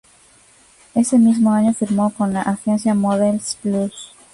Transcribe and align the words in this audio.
Ese 0.95 1.19
mismo 1.19 1.53
año, 1.53 1.75
firmó 1.75 2.09
con 2.11 2.33
la 2.33 2.41
agencia 2.41 2.95
Models 2.95 3.59
Plus. 3.61 4.15